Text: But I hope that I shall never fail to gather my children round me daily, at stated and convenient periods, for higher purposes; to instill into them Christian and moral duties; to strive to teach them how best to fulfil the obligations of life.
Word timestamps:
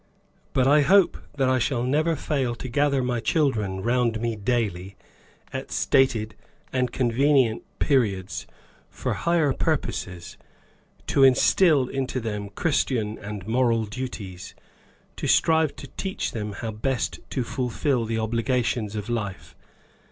But 0.53 0.65
I 0.67 0.81
hope 0.81 1.15
that 1.35 1.47
I 1.47 1.59
shall 1.59 1.83
never 1.83 2.15
fail 2.15 2.55
to 2.55 2.67
gather 2.67 3.03
my 3.03 3.19
children 3.19 3.83
round 3.83 4.19
me 4.19 4.35
daily, 4.35 4.95
at 5.53 5.69
stated 5.71 6.33
and 6.73 6.91
convenient 6.91 7.61
periods, 7.77 8.47
for 8.89 9.13
higher 9.13 9.53
purposes; 9.53 10.37
to 11.05 11.23
instill 11.23 11.87
into 11.87 12.19
them 12.19 12.49
Christian 12.49 13.19
and 13.19 13.45
moral 13.45 13.85
duties; 13.85 14.55
to 15.17 15.27
strive 15.27 15.75
to 15.75 15.85
teach 15.87 16.31
them 16.31 16.53
how 16.53 16.71
best 16.71 17.19
to 17.29 17.43
fulfil 17.43 18.05
the 18.05 18.17
obligations 18.17 18.95
of 18.95 19.07
life. 19.07 19.55